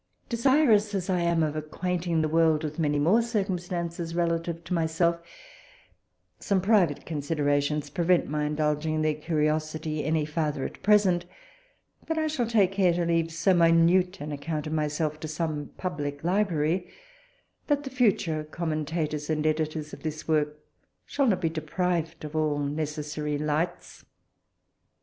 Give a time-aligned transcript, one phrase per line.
[0.29, 5.21] Desirous as I am of acquainting the world with many more circumstances relative to myself,
[6.39, 11.25] some private considerations prevent my indulging their curiosity any farther at present;
[12.07, 15.69] but I shall take care to leave so minute an account of myself to some
[15.77, 16.89] public library,
[17.67, 20.57] that the future commentators and editors of this work
[21.05, 24.03] shall not be deprived of all necessary lights.